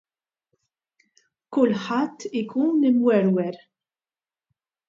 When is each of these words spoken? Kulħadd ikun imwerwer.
Kulħadd 1.57 2.27
ikun 2.41 2.83
imwerwer. 2.93 3.63